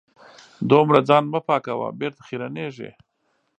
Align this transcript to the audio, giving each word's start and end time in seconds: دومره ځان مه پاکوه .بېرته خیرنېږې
دومره 0.69 0.99
ځان 1.09 1.23
مه 1.31 1.39
پاکوه 1.47 1.87
.بېرته 1.99 2.21
خیرنېږې 2.27 2.89